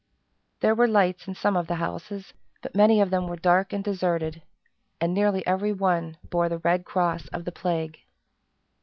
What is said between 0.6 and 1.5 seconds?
There were lights in